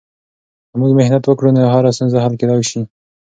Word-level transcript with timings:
که 0.69 0.75
موږ 0.81 0.91
محنت 0.99 1.23
وکړو، 1.25 1.55
نو 1.55 1.61
هره 1.73 1.91
ستونزه 1.95 2.17
حل 2.23 2.33
کیدای 2.39 2.61
سي. 2.71 2.81